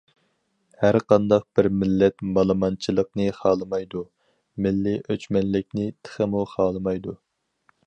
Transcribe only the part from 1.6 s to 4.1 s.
مىللەت مالىمانچىلىقنى خالىمايدۇ،